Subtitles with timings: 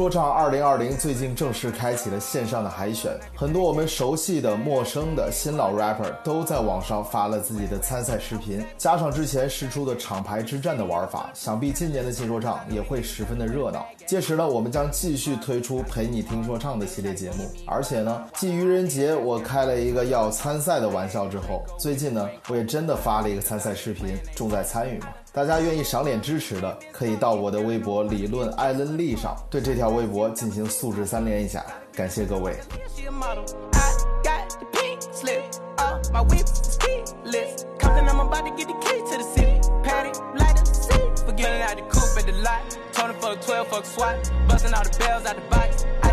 [0.00, 13.84] 说唱二零二零最近正式开启了线上的海选，很多我们熟悉的、陌生的新老 rapper 都在网上发了自己的参赛视频，加上之前试出的厂牌之战的玩法，想必今年的新说唱也会十分的热闹。
[14.06, 25.08] 届时呢，我们将继续推出陪你听说唱的系列节目，而且呢，继愚人节我开了一个要参赛的玩笑之后，最近呢，我也真的发了一个参赛视频，重在参与嘛。
[25.32, 31.64] 大家愿意赏脸支持的，可以到我的微博理论艾伦利上对这条微博进行素质三连一下，
[31.94, 32.58] 感谢各位。
[32.96, 33.44] She a model.
[33.72, 33.92] I
[34.24, 35.44] got the pink slip.
[35.78, 37.64] Uh, my whip is keyless.
[37.78, 39.60] Compton, I'm about to get the key to the city.
[39.84, 41.20] Patty, light the seat.
[41.24, 42.76] Forgetting out the coupe at the lot.
[42.92, 44.32] Told him fuck 12, fuck SWAT.
[44.48, 45.86] Busting all the bells out the box.
[46.02, 46.09] I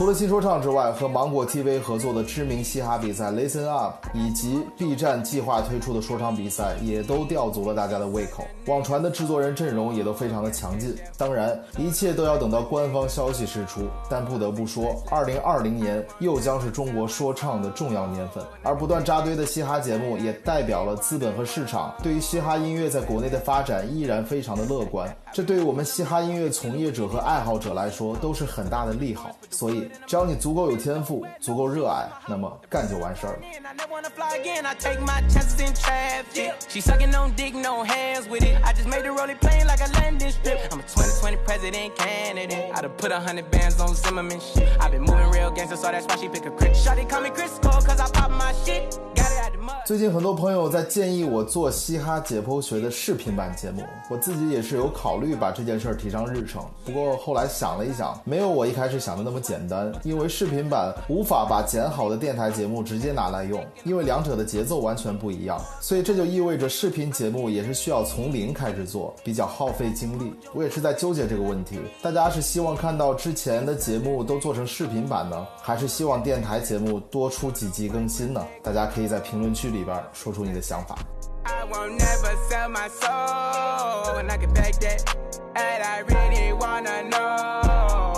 [0.00, 8.46] 除了新说唱之外，和芒果 TV 合作的知名嘻哈比赛 Listen Up，以及 B 站计划推出的说唱比赛，也都吊足了大家的胃口。
[8.64, 10.96] 网传的制作人阵容也都非常的强劲。
[11.18, 13.82] 当然，一切都要等到官方消息释出。
[14.08, 25.14] 但不得不说，二零二零年又将是中国说唱的重要年份，而不断扎堆的嘻哈节目，也代表了资本和市场对于嘻哈音乐在国内的发展依然非常的乐观。
[25.32, 29.30] 这对于我们嘻哈音乐从业者和爱好者来说都是很大的利好。
[29.50, 33.38] 所以，只要你足够有天赋，足够热爱，那么干就完事儿了。
[49.84, 71.78] 最近很多朋友在建议我做嘻哈解剖学的视频版节目我自己也是有考虑把这件事儿提上日程不过后来想了一想没有我一开始想的那么简单因为视频版无法把剪好的电台节目直接拿来用因为两者的节奏完全不一样所以这就意味着视频节目也是需要从零开始做比较耗费精力我也是在纠结这个问题。
[72.02, 75.46] 大家是希望看到之前的节目都做成视频版呢？
[75.70, 78.44] 还是希望电台节目多出几集更新呢？
[78.60, 80.98] 大家可以在评论区里边说出你的想法。
[85.54, 88.09] And I really wanna know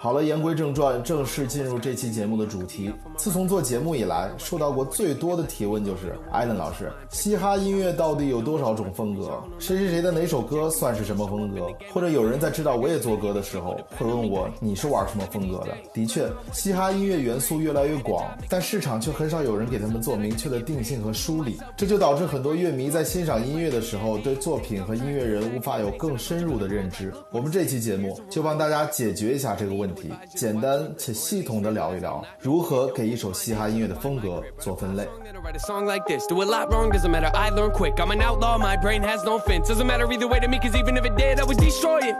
[0.00, 2.88] 好了，言归正传，正式进入这期节目的主题。
[3.16, 9.42] 自从做节目以来，收到过最多的提问就是：艾伦老师，嘻哈音乐到底有多少种风格？
[9.58, 11.66] 谁谁谁的哪首歌算是什么风格？
[11.92, 15.76] 或者有人在知道我也做歌的时候，会问我你是玩什么风格的？
[15.92, 27.12] 的确，嘻哈音乐元素越来越广，但市场却很少有人给他们做明确的定性和梳理，这就导致很多乐迷在欣赏音乐的时候，对作品和音乐人无法有更深入的认知。
[27.32, 29.87] 我们这期节目就帮大家解决一下这个问
[30.35, 35.05] 简单且系统的聊一聊如何给一首嘻哈音乐的风格做分类。
[35.33, 37.31] To write a song like this, do a lot wrong, doesn't matter.
[37.33, 37.99] I learn quick.
[37.99, 39.67] I'm an outlaw, my brain has no fence.
[39.67, 42.15] Doesn't matter either way to me, cause even if it did, I would destroy it.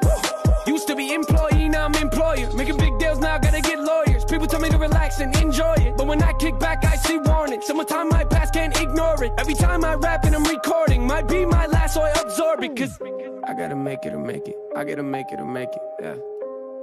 [0.66, 2.52] Used to be employee, now I'm employer.
[2.56, 4.26] Making big deals, now I gotta get lawyers.
[4.26, 5.96] People tell me to relax and enjoy it.
[5.98, 7.62] But when I kick back, I see warning.
[7.62, 9.32] Summertime, my past can't ignore it.
[9.38, 12.76] Every time I rap and I'm recording, might be my last, so I absorb it.
[12.76, 12.98] Cause
[13.44, 14.56] I gotta make it or make it.
[14.76, 16.16] I gotta make it or make it, yeah.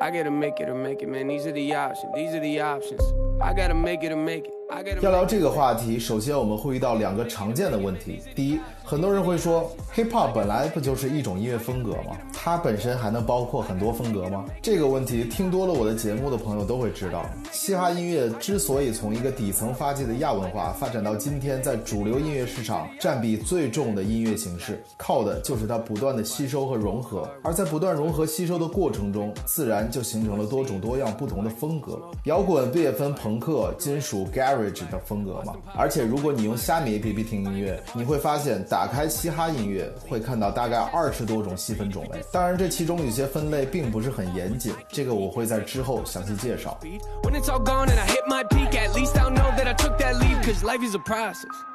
[0.02, 1.28] I gotta make it or make it, man.
[1.28, 2.14] These are the options.
[2.16, 3.25] These are the options.
[3.42, 4.52] I gotta make it make it.
[4.72, 8.20] I gotta 要聊这个话题，首先我们会遇到两个常见的问题。
[8.34, 12.18] 第一，很多人会说，hip hop 本来不就是一种音乐风格吗？
[12.34, 14.46] 它本身还能包括很多风格吗？
[14.64, 27.30] 这个问题听多了我的节目的朋友都会知道，嘻哈音乐之所以从一个底层发迹的亚文化发展到今天在主流音乐市场占比最重的音乐形式，靠的就是它不断的吸收和融合。
[27.44, 32.02] 而在不断融合吸收的过程中，自然就形成了多种多样不同的风格。
[32.24, 35.56] 摇滚不也分朋克、金属、garage 的风格嘛？
[35.76, 42.24] 而且如果你用虾米 APP 听音乐，你会发现打开嘻哈音乐会看到大概二十多种细分种类。
[42.32, 46.80] 当然，这其中有些分类并不是很严谨，这个我会在之后详细介绍。
[47.24, 49.98] When it's all gone and I hit my peak, at least I'll know that I took
[49.98, 50.44] that leap.
[50.46, 51.75] Cause life is a process.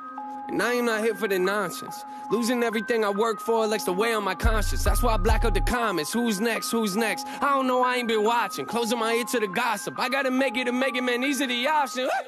[0.50, 2.06] And I am not here for the nonsense.
[2.30, 4.84] Losing everything I work for likes to weigh on my conscience.
[4.84, 6.14] That's why I black out the comments.
[6.14, 6.72] Who's next?
[6.72, 7.26] Who's next?
[7.42, 7.84] I don't know.
[7.84, 8.66] I ain't been watching.
[8.66, 10.00] Closing my ear to the gossip.
[10.00, 11.22] I gotta make it to make it, man.
[11.22, 12.10] These are the options.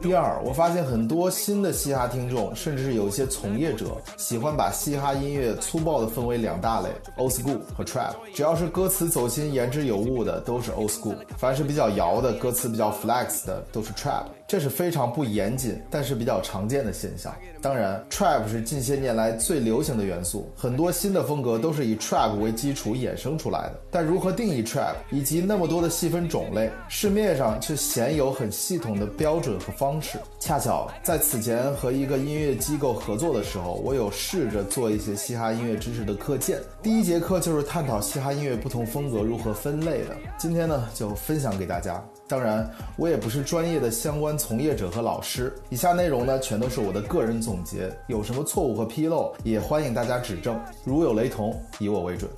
[0.00, 8.12] 第二，我发现很多新的嘻哈听众，甚至是有一些从业者，喜欢把嘻哈音乐粗暴地分为两大类：old school 和 trap。
[8.34, 14.24] 只要是歌词走心、言之有物的，都是 old school；凡是比较摇的、歌词比较 flex 的，都是 trap。
[14.51, 17.33] 这是非常不严谨，但是比较常见的现象。
[17.61, 23.79] 当然，trap 是近些年来最流行的元素，很多新的风格都是以 trap 为基础衍生出来的。
[23.89, 30.17] 但如何定义 trap，以及那么多的细分种类，市面上却鲜有很系统的标准和方式。
[30.37, 36.59] 恰巧在此前和一个音乐机构合作的时候，我有试着做一些嘻哈音乐知识的课件。
[36.83, 40.17] 第一节课就是探讨嘻哈音乐不同风格如何分类的。
[40.37, 42.03] 今天呢，就分享给大家。
[42.31, 45.53] 当然，我也不是专业的相关从业者和老师。
[45.67, 50.57] 以下内容呢，全都是我的个人总结，有什么错误和纰漏，也欢迎大家指正。
[50.85, 52.31] 如有雷同，以我为准。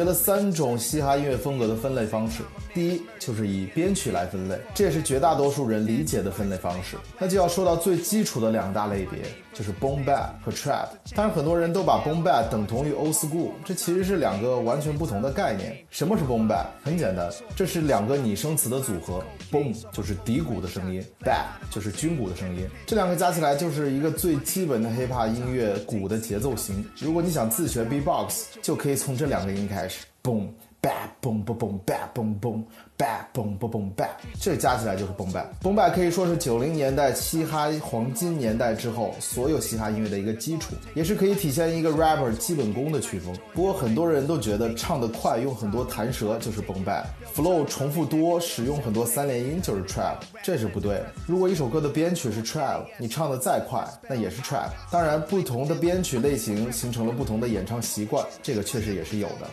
[0.00, 2.42] 学了三种嘻哈音乐风格的分类方式。
[2.72, 6.96] 第一，就是以编曲来分类，这也是绝大多数人理解的分类方式。
[7.18, 9.20] 那就要说到最基础的两大类别，
[9.52, 10.88] 就是 boom bap 和 trap。
[11.14, 15.76] 当然，很多人都把 boom bap 等同于 old school，这其实是两个完全不同的概念。
[15.90, 16.66] 什么是 boom bap？
[16.84, 26.84] 很简单，这是两个拟声词的组合，boom 就是底鼓的声音，bap 就是军鼓的声音，这两个加起来就是一个最基本的 hip hop 音乐鼓的节奏型。
[26.98, 30.48] 如果你想自学 B-box，就可以从这两个音开始，boom。
[30.82, 32.64] Bap boom boom boom bap boom boom
[33.00, 35.46] bap boom boom boom bap，这加起来就是 boom bap。
[35.62, 43.34] boom bap 可以说是九零年代嘻哈黄金年代之后所有嘻哈音乐的一个基础，也是可以体现一个 rapper 基本功的曲风。
[43.54, 51.06] 不过很多人都觉得唱得快，用很多弹舌就是 boom bap，flow 重复多，使用很多三连音就是 trap，这是不对的。
[51.26, 54.68] 如果一首歌的编曲是 trap，你唱得再快，那也是 trap。
[54.90, 59.48] 当然，不同的编曲类型形成了不同的演唱习惯，这个确实也是有的。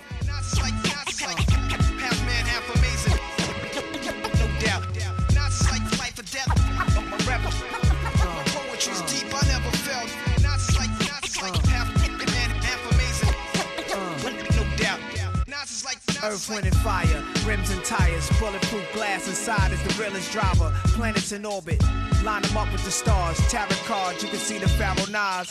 [16.27, 20.73] Earth, wind, and fire, rims and tires, bulletproof glass inside is the realest driver.
[20.87, 21.81] Planets in orbit,
[22.21, 23.37] line them up with the stars.
[23.49, 25.49] Tarot cards, you can see the Pharaoh Nas.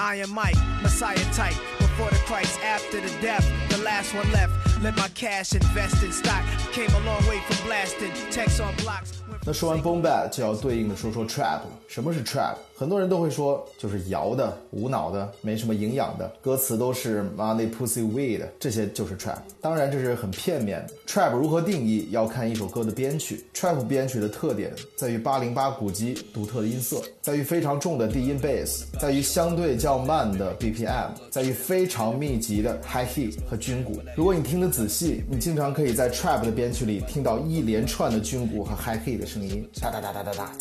[0.00, 1.54] Iron Mike, Messiah type.
[1.78, 4.54] Before the Christ, after the death, the last one left.
[4.82, 6.42] Let my cash invest in stock.
[6.72, 8.12] Came a long way from blasting.
[8.30, 9.22] Text on blocks.
[9.44, 11.60] 那说完 boom bap，就要对应的说说 trap。
[11.88, 12.54] 什么是 trap？
[12.76, 19.38] 很多人都会说，就是摇的、无脑的、没什么营养的，歌词都是 money pussy weed，这些就是 trap。
[19.60, 20.94] 当然这是很片面的。
[21.06, 23.44] trap 如何定义，要看一首歌的编曲。
[23.54, 34.00] trap 编曲的特点在于八零八鼓机独特的音色，在于非常重的低音 bass，在于相对较慢的 BPM，在于非常密集的 high hit 和军鼓。
[34.16, 40.52] 如果你听得仔细，你经常可以在 trap 的编曲里听到一连串的军鼓和 high hit 的声音，哒哒哒哒哒哒，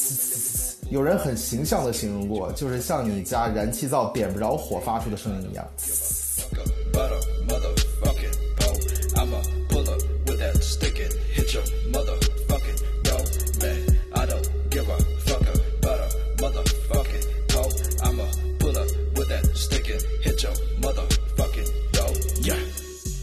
[0.89, 5.67] 有人很形象的形容过，就是像你家燃气灶点不着火发出的声音一样。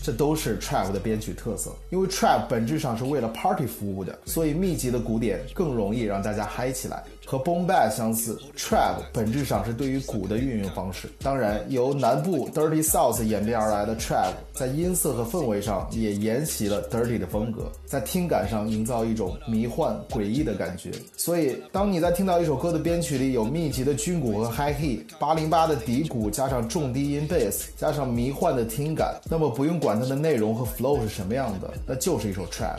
[0.09, 7.05] 这都是 trap 的编曲特色，因为 trap 本质上是为了 party 服务的，所以密集的鼓点更容易让大家嗨起来。
[7.31, 11.11] 和 boom bap 相似，trap 本质上是对于鼓的运用方式。
[11.23, 20.91] 当然，由南部 dirty south 演变而来的 trap，在音色和氛围上也沿袭了 dirty 的风格，在听感上营造一种迷幻诡异的感觉。
[21.19, 32.79] 所以，当你在听到一首歌的编曲里有密集的军鼓和 high hit，八零八的底鼓加上重低音 bass，加上迷幻的听感，那么不用管它的内容和 flow 是什么样的，那就是一首 trap。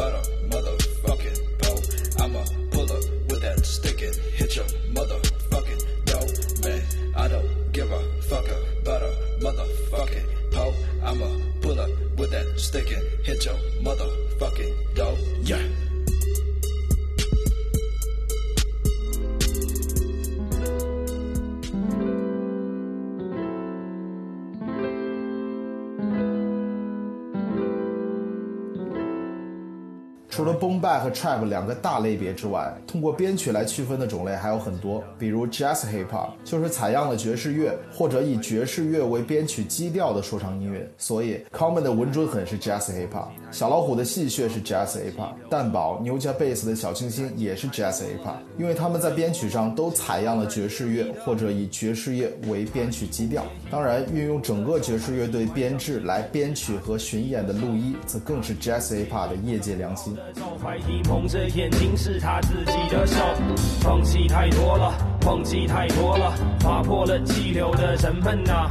[0.00, 1.82] But a motherfucking pole.
[2.24, 4.64] I'ma pull up with that stick and hit your
[4.96, 6.28] motherfucking dough,
[6.66, 6.82] man.
[7.14, 8.46] I don't give a fuck
[8.80, 9.12] about a
[9.44, 10.74] motherfucking pole.
[11.04, 11.28] I'ma
[11.60, 14.99] pull up with that stick and hit your motherfucking dough,
[30.80, 40.90] boom bap 和 trap 两个大类别之外，通过编曲来区分的种类还有很多，比如 jazz hip hop 就是采样了爵士乐或者以爵士乐为编曲基调的说唱音乐。
[40.96, 53.44] 所以 Common 的稳准狠是 jazz hip hop，小老虎的戏谑是 jazz hip hop，蛋堡牛家 bass 的小清新也是 jazz hip hop，因为他们在编曲上都采样了爵士乐或者以爵士乐为编曲基调。
[53.70, 60.16] 当然，运用整个爵士乐队编制来编曲和巡演的陆一，则更是 jazz hip hop 的业界良心。
[60.70, 63.16] 海底蒙着眼睛是他自己的手，
[63.80, 68.68] 放弃太多了，放弃太多了，划破了气流的人们呐、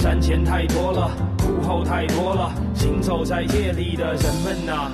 [0.00, 4.90] 山前太多了，哭后太多了，行走在夜里的人们呐、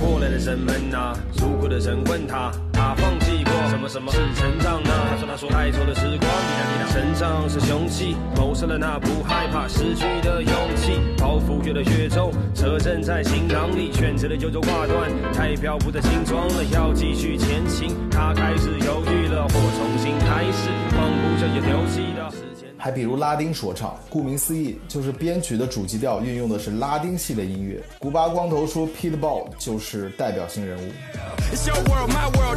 [0.00, 2.50] 过来的人们呐、路过的人问他，
[2.88, 4.90] 他放弃过什么什么是成长呢？
[5.10, 22.47] 他说他说太错的时光，你看你看，成长是雄气，谋生了那不害怕失去的勇气，包袱越来越重，车震在行囊里，选择了优柔寡断，太漂浮的轻装了，要继续前行，他开始犹豫了，或重新开始，放不下也丢弃的。
[22.78, 27.82] 还比如拉丁说唱，顾名思义，就是编曲的主基调运用的是拉丁系的音乐。
[27.98, 30.90] 古巴光头说 Pete Ball 就是代表性人物。
[31.52, 32.48] It's your world, my world,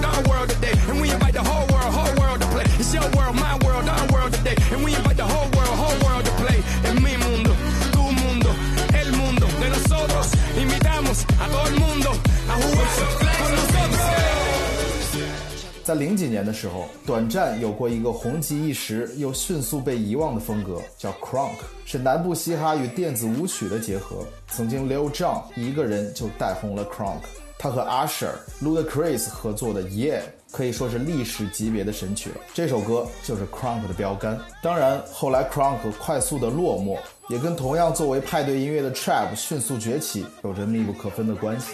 [15.91, 21.49] 在零几年的时候，短暂有过一个红极一时又迅速被遗忘的风格，叫 crunk，
[21.83, 24.25] 是南部嘻哈与电子舞曲的结合。
[24.47, 27.19] 曾经 Lil Jon 一个人就带红了 crunk，
[27.59, 28.29] 他和 Usher、
[28.63, 32.37] Ludacris 合作的 Yeah 可以说是历史级别的神曲了。
[32.53, 34.39] 这首歌就是 crunk 的标杆。
[34.63, 41.73] 当然，后来 crunk 快速的落寞，也跟同样作为派对音乐的 trap 迅速崛起有着密不可分的关系。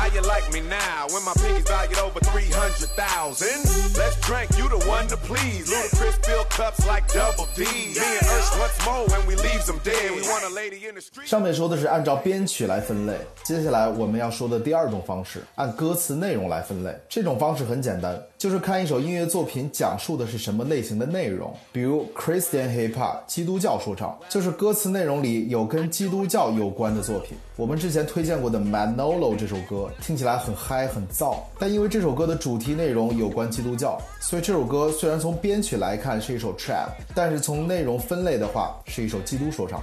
[0.00, 3.96] How you like me now when my pinky's valued over 300,000?
[3.96, 5.70] Let's drink, you the one to please.
[5.70, 7.64] Ludacris fill cups like double D.
[7.64, 10.12] Me and Ursh once more when we leaves them dead.
[10.12, 11.28] We want a lady in the street.
[11.28, 16.94] 上面说的是按照编曲来分类，接下来我们要说的第二种方式，按歌词内容来分类。
[17.08, 21.55] 这种方式很简单， 就是看一首音乐作品讲述的是什么类型的内容。
[21.71, 27.37] 比如 Christian Hip Hop 基督教说唱，就是歌词内容里有跟基督教有关的作品。
[27.55, 39.79] 我们之前推荐过的 Manolo 这首歌听起来很嗨很燥，但因为这首歌的主题内容有关基督教，所以这首歌虽然从编曲来看是一首 trap，但是从内容分类的话是一首基督说唱。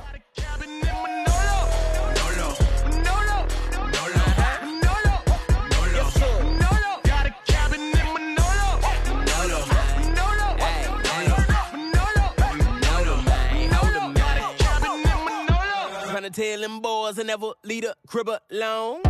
[16.28, 19.02] Tryna tell them boys I never leave a crib alone.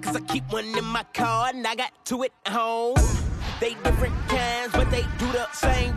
[0.00, 2.96] Cause I keep one in my car and I got two at home.
[3.60, 5.94] They different kinds, but they do the same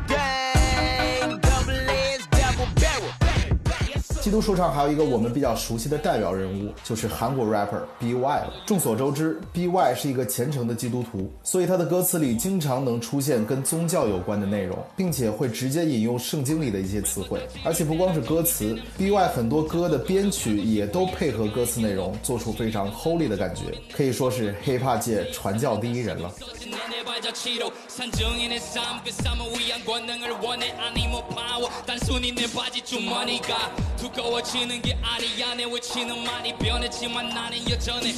[4.28, 8.52] 基督说唱还有一个我们比较熟悉的代表人物，就是韩国 rapper B.Y 了。
[8.66, 17.40] 众所周知，B.Y 是一个虔诚的基督徒，所以他的歌词里经常能出现跟宗教有关的内容，并且会直接引用圣经里的一些词汇。
[17.64, 26.30] 而且不光是歌词，B.Y 很多歌的编曲也都配合歌词内容，做出非常 holy 的感觉，可以说是 hiphop 界传教第一人了。
[34.18, 38.12] 두꺼워지는 게 아니야 내 외치는 말이 변했지만 나는 여전해.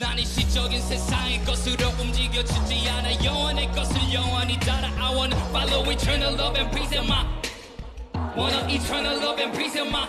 [0.00, 3.22] 난 이 시적인 세상의 것으로 움직여지지 않아.
[3.22, 7.26] 영원의 것을 영원히 따라 I wanna follow eternal love and peace in my.
[8.34, 10.08] Wanna eternal love and peace in my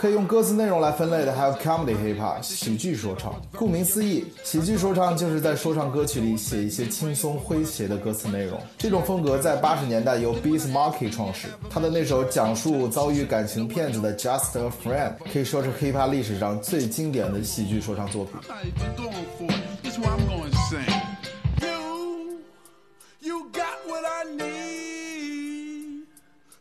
[0.00, 3.34] 可以用歌词内容来分类的还有 comedy hip hop 喜剧说唱。
[3.56, 8.56] 顾名思义，喜剧说唱就是在说唱歌曲里写一些轻松诙谐的歌词内容。
[8.78, 18.34] 这种风格在八十年代由 Beast Market 创始，他的那首讲述遭遇感情骗子的 Just a Friend 可以说是 hip hop 历史上最经典的喜剧说唱作品。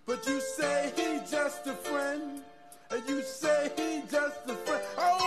[0.07, 2.41] But you say he just a friend,
[2.91, 4.83] and you say he just a friend.
[4.97, 5.26] Oh,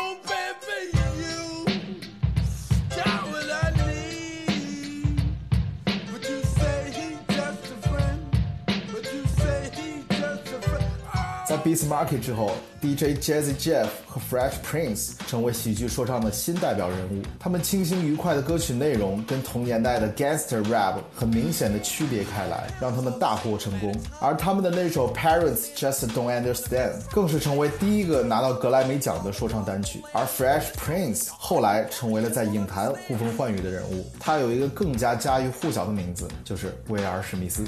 [11.61, 17.23] Beast Market 之后，DJ Jazzy Jeff 和 Fresh Prince 成为喜剧说唱的新代表人物。
[17.39, 23.95] 他们清新愉快的歌曲内容跟同年代的 Gangster Rap 很明显的区别开来，让他们大获成功。
[24.21, 30.03] 而他们的那首 Parents Just Don't Understand 更是成为第一个拿到格莱美奖的说唱单曲。
[30.13, 34.11] 而 Fresh Prince 后来成为了在影坛呼风唤雨的人物。
[34.19, 37.65] 他有一个更加家喻户晓的名字，就是威尔史密斯。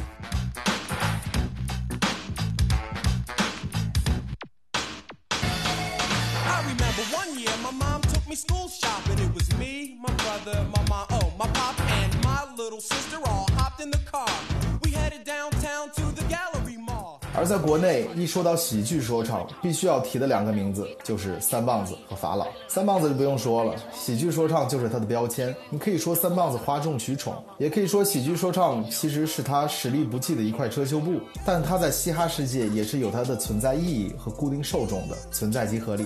[17.42, 22.46] 而在国内，一说到喜剧说唱，必须要提的两个名字就是三棒子和法老。
[22.68, 25.52] 三棒子就不用说了，喜剧说唱就是他的标签。
[25.68, 31.18] 你可以说三棒子哗众取宠，也可以说喜剧说唱其实是他实力不济的一块遮羞布。
[31.44, 36.04] 但他在嘻哈世界也是有它的存在意义和固定受众的，存在即合理。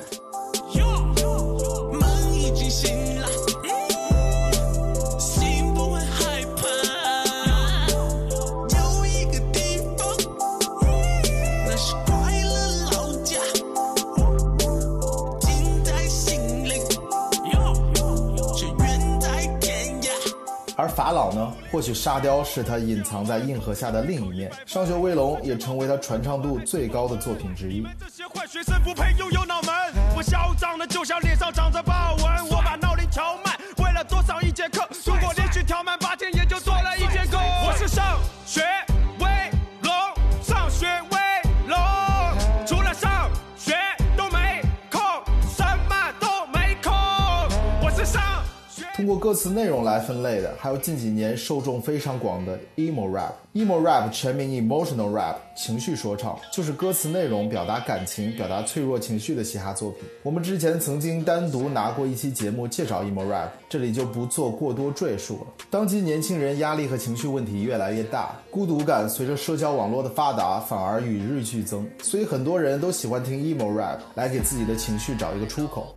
[1.92, 2.00] 门
[2.32, 2.70] 已经
[21.16, 27.82] 老呢，或许沙雕是他隐藏在硬核下的另一面，《上学威龙》也成为他传唱度最高的作品之一。
[27.98, 29.72] 这些坏学生不配拥有脑门，
[30.14, 32.50] 我嚣张的就像脸上长着豹纹。
[32.50, 34.86] 我把闹铃调慢，为了多上一节课。
[49.06, 53.30] 通过歌词内容来分类的，还有近几年受众非常广的 emo rap。
[53.54, 60.00] emo rap 全名 emotional rap，情绪说唱，就是歌词内容表达感情、表达脆弱情绪的嘻哈作品。
[60.25, 65.47] 我们之前曾经单独拿过一期节目介绍 emo rap，这里就不做过多赘述了。
[65.71, 75.95] 当今年轻人压力和情绪问题越来越大，孤独感随着社交网络的发达反而与日俱增，所以很多人都喜欢听 emo rap 来给自己的情绪找一个出口。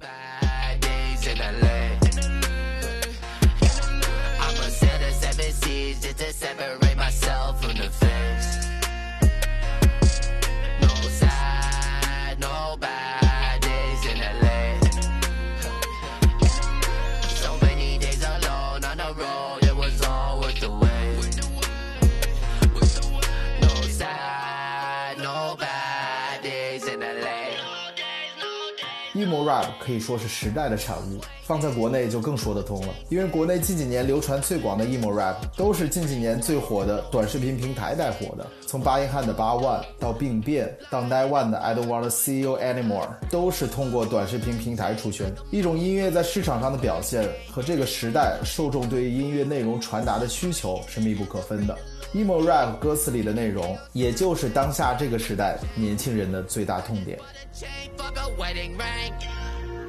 [29.39, 32.93] Emo rap 可以说是时代的产物，放在国内就更说得通了。
[33.09, 45.33] 因为国内近几年流传最广的 emo rap 都是近几年最火的短视频平台带火的，从八音汉的八万到病变，到 Nine One 的 I Don't Wanna See You Anymore，都是通过短视频平台出圈。
[45.51, 51.77] 一种音乐在市场上的表现和这个时代受众对于音乐内容传达的需求是密不可分的。
[52.15, 57.19] emo rap 歌词里的内容，也就是当下这个时代年轻人的最大痛点。
[57.59, 59.13] Chain fuck a wedding ring.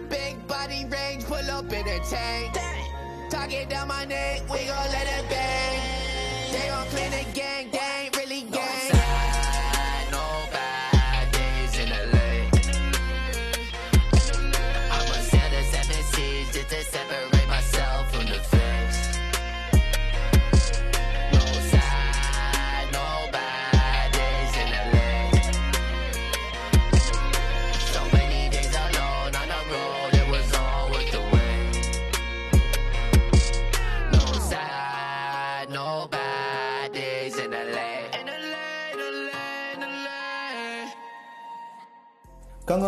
[0.09, 2.59] Big body range, pull up in a tank.
[3.31, 6.51] Talk it down my neck, we gon' let it bang.
[6.51, 7.71] They gon' clean the gang,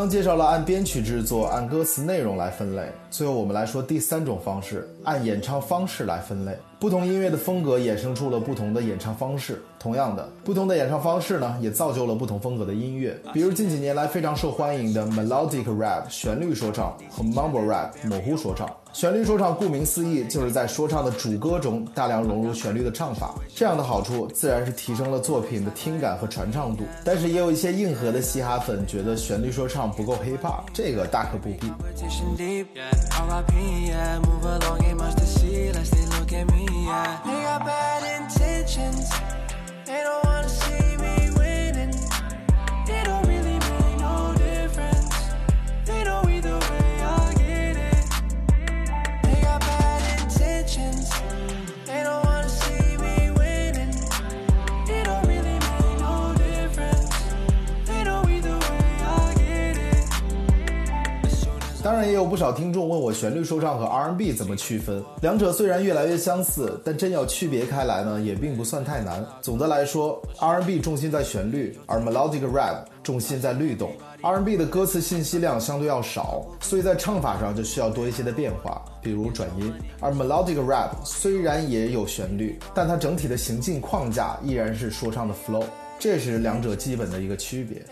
[0.03, 6.59] 刚介绍了按编曲制作、按歌词内容来分类，最后我们来说第三种方式，按演唱方式来分类。
[6.83, 9.63] 不同音乐的风格衍生出了不同的演唱方式。
[9.79, 13.17] 同样的，不同的演唱方式呢，也造就了不同风格的音乐。
[13.33, 18.69] 比如近几年来非常受欢迎的 melodic rap 旋律说唱和 mumble rap 模糊说唱。
[18.93, 23.33] 旋律说唱顾名思义，就是在说唱的主歌中大量融入旋律的唱法。
[23.55, 26.83] 这样的好处自然是提升了作品的听感和传唱度。
[27.05, 31.73] 但是也有一些硬核的嘻哈粉觉得旋律说唱不够 hip hop，这个大可不必。
[36.85, 37.21] yeah.
[37.25, 39.11] They got bad intentions,
[39.85, 40.82] they don't wanna see
[61.93, 65.05] 当然，也有不少听众问我旋律说唱和 R&B 怎么区分。
[65.21, 69.23] 两者虽然越来越相似，但真要区别开来呢，也并不算太难。
[69.43, 73.93] 总的来说，R&B 重心在旋律，而 melodic rap 重心在律动。
[74.23, 79.71] R&B 的歌词信息量相对要少，所以在唱法上就需要多一些的变化，比如转音。
[80.01, 85.65] 而 melodic rap 虽然也有旋律，但它整体的行进框架依然是说唱的 flow，
[85.99, 87.83] 这是两者基本的一个区别。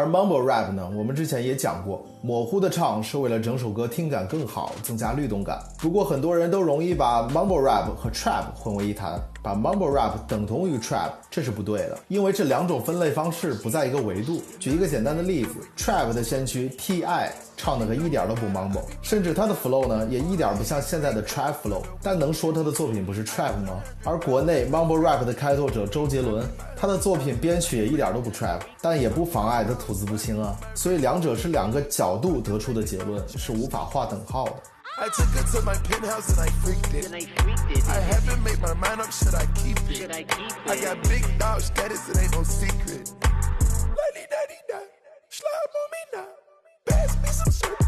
[0.00, 5.58] 而 mumble rap 呢，我们之前也讲过，模糊的唱是为了整首歌听感更好，增加律动感。
[5.78, 14.42] 不过很多人都容易把 mumble rap 和 trap 混为一谈，把 mumble rap 等同于 trap，这是不对的，因为这两种分类方式不在一个维度。
[14.58, 17.32] 举一个简单的例子，trap 的先驱 T.I.
[17.56, 23.82] 唱的可一点都不 mumble，甚至他的 flow 呢也一点不像现在的 trap flow，但能说他的作品不是 trap 吗？
[24.02, 26.42] 而国内 mumble rap 的开拓者周杰伦，
[26.74, 30.58] 他的作品编曲也一点都不 trap，但也不妨碍他吐字不清啊。
[30.74, 34.54] 所以两者是两个角度得出的结论，是无法划等号的。
[34.98, 37.06] I took her to my penthouse and I freaked it.
[37.06, 37.88] And I freaked it.
[37.88, 39.96] I haven't made my mind up, should I keep it?
[39.96, 40.70] Should I keep it?
[40.70, 43.12] I got big dog status, it ain't no secret.
[43.22, 44.78] Lady daddy da,
[45.28, 46.26] slime on me now.
[46.86, 47.78] Pass me some syrup,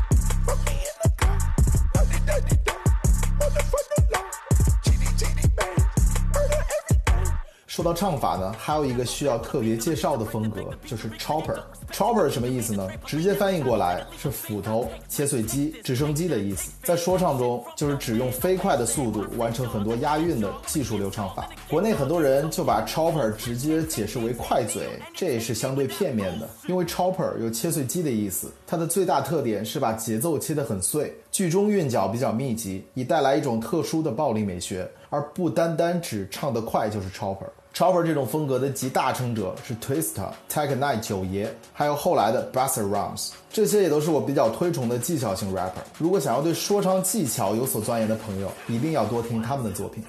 [7.73, 11.59] 说到唱法呢，还有一个需要特别介绍的风格，就是 chopper。
[11.91, 12.87] chopper 什么意思呢？
[13.07, 16.71] 直接翻译过来是斧头、切碎机、直升机的意思。
[16.83, 21.49] 在说唱中，就是只用飞快的速度完成很多押韵的技术流畅法。
[21.67, 37.49] 国内很多人就把 chopper 直接解释为快嘴，这也是相对片面的，因为 chopper 有切碎机的意思，它的最大特点是把节奏切得很碎，句中韵脚比较密集，以带来一种特殊的暴力美学，而不单单只唱得快就是 chopper。
[37.75, 45.81] Chopper 这种风格的集大成者是 Twista、Tech Nine 九爷，还有后来的 Buster Rhymes，这些也都是我比较推崇的技巧型 rapper。
[45.99, 50.05] 如果想要对说唱技巧有所钻研的朋友，一定要多听他们的作品。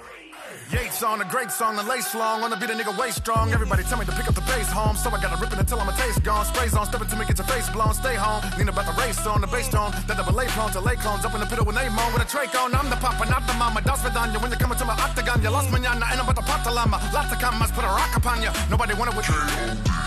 [0.73, 3.53] Yates on a great song, the lace long, on the beat a nigga way strong.
[3.53, 5.81] Everybody tell me to pick up the bass home, so I gotta rip it until
[5.81, 6.45] I'm a taste gone.
[6.45, 7.95] Sprays on, stepping to me, get your face blown.
[7.95, 9.91] Stay home, lean about the race on the bass tone.
[10.07, 12.23] That double lay prone to lay clones up in the pit when they moan with
[12.23, 12.75] a trach on.
[12.75, 13.81] I'm the papa, not the mama.
[13.81, 15.43] Das you when you coming to my octagon.
[15.43, 17.01] You lost manana, ain't about the patalama.
[17.13, 18.53] Lots of commas, put a rock upon ya.
[18.69, 19.29] Nobody wanted with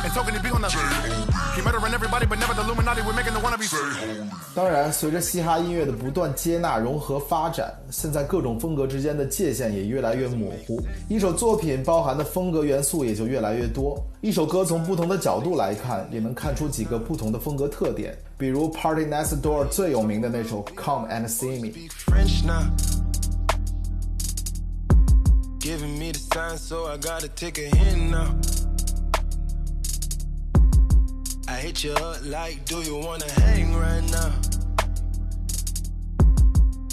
[0.03, 0.69] And token to be on the
[1.55, 3.01] He murdering everybody, but never the Illuminati.
[3.01, 3.73] We're making the wannabes.
[4.53, 10.80] 当然，随着嘻哈音乐的不断接纳、融合发展，现在各种风格之间的界限也越来越模 糊。
[11.08, 14.02] 一首作品包含的风格元素也就越来越多。
[14.20, 18.16] 一首歌从不同的角度来看，也能看出几个不同的风格特点。
[18.38, 21.88] 比如 Party Next Door 最有名的那首 Come and See Me。
[22.06, 22.70] French now.
[25.58, 28.36] Giving me the sign, so I gotta take a hint now.
[31.48, 34.55] I hit you up like, do you wanna hang right now?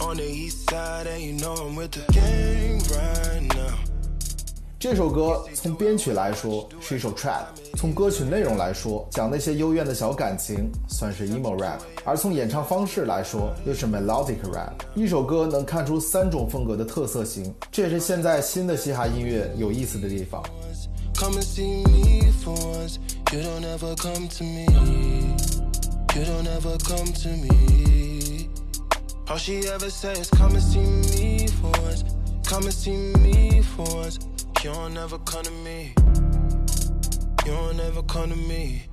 [0.06, 3.78] On the east side, and you know I'm with the gang right now.
[4.78, 7.46] 这首歌从编曲来说是一首 trap，
[7.78, 14.74] 从歌曲内容来说讲那些幽怨的小感情，算是 emo rap；而从演唱方式来说又是 melodic rap。
[14.94, 20.44] 一首歌能看出三种风格的特色型，这也是现在新的嘻哈音乐有意思的地方。
[21.16, 22.98] Come and see me for once.
[23.32, 24.66] You don't ever come to me.
[26.14, 28.13] You don't ever come to me.
[29.34, 32.04] All she ever says is come and see me for once.
[32.46, 34.20] Come and see me for once.
[34.64, 35.96] You don't ever come to me.
[37.44, 38.84] You don't ever come to me.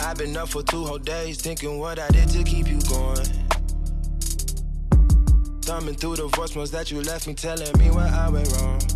[0.00, 3.26] I've been up for two whole days thinking what I did to keep you going.
[5.60, 8.95] Thumbing through the voicemails that you left me, telling me where I went wrong.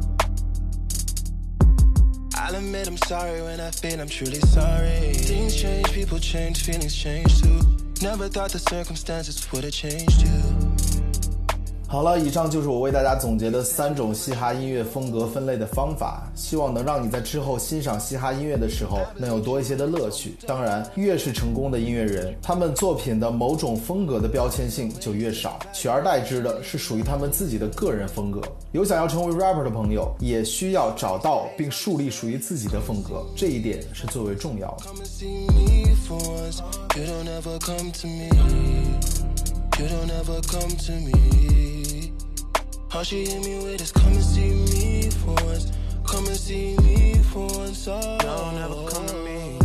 [2.51, 5.13] I'll admit I'm sorry when I feel I'm truly sorry.
[5.15, 7.61] Things change, people change, feelings change too.
[8.03, 10.50] Never thought the circumstances would have changed you.
[11.91, 20.37] 好了，以上就是我为大家总结的三种嘻哈音乐风格分类的方法，希望能让你在之后欣赏嘻哈音乐的时候能有多一些的乐趣。
[20.47, 28.41] 当然，越是成功的音乐人，他们作品的某种风格的标签性就越少，取而代之的是属于他们自己的个人风格。
[28.71, 34.85] 有想要成为 rapper 的朋友，也需要找到并树立属于自己的风格，这一点是最为重要的。
[39.79, 41.70] You don't ever come to me.
[42.91, 42.99] Don't ever.
[42.99, 45.71] All she hit me with is come and see me for once.
[46.05, 47.89] Come and see me for once.
[47.89, 48.19] Oh.
[48.23, 49.59] Y'all never come to me.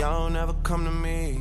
[0.00, 1.40] Y'all never come to me.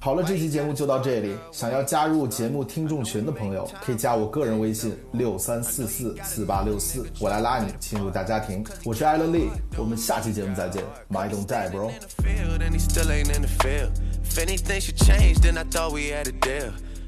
[0.00, 1.34] 好了，这期节目就到这里。
[1.50, 8.62] 想要加入节目听众群的朋友，可以加我个人微信六三四四四八六四，我来拉你进入大家庭。
[8.84, 10.84] 我是艾伦利，我们下期节目再见。
[11.08, 11.90] My don't die, bro.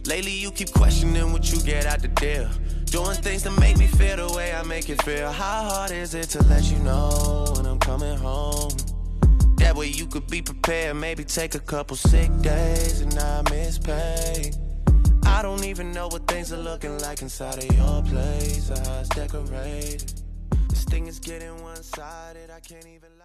[0.06, 0.10] I.
[0.10, 2.48] Lately, you keep questioning what you get out the deal.
[2.86, 5.30] Doing things to make me feel the way I make it feel.
[5.30, 8.72] How hard is it to let you know when I'm coming home?
[9.56, 13.78] That way you could be prepared, maybe take a couple sick days and not miss
[13.78, 14.52] pay.
[15.24, 19.08] I don't even know what things are looking like inside of your place how it's
[19.10, 20.12] decorated.
[20.68, 23.15] This thing is getting one sided, I can't even.